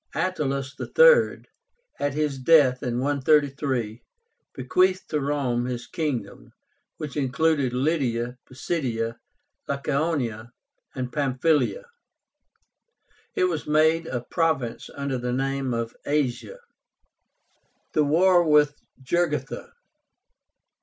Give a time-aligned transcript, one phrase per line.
[0.15, 1.43] Attalus III.,
[1.99, 4.01] at his death in 133,
[4.51, 6.53] bequeathed to Rome his kingdom,
[6.97, 9.19] which included Lydia, Pisidia,
[9.67, 10.53] Lycaonia,
[10.95, 11.85] and Pamphylia.
[13.35, 16.57] It was made a province under the name of ASIA.
[17.93, 18.73] THE WAR WITH
[19.03, 19.71] JUGURTHA.